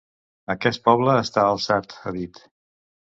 Aquest 0.53 0.81
poble 0.89 1.17
està 1.25 1.45
alçat, 1.51 1.97
ha 2.07 2.15
dit. 2.17 2.45